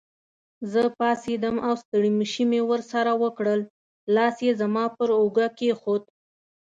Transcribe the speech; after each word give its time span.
زه 0.71 0.81
پاڅېدم 0.97 1.55
او 1.67 1.73
ستړي 1.81 2.11
مشي 2.19 2.43
مې 2.49 2.61
ورسره 2.69 3.11
وکړل، 3.23 3.61
لاس 4.15 4.35
یې 4.45 4.51
زما 4.61 4.85
پر 4.97 5.09
اوږه 5.19 5.47
کېښود. 5.57 6.03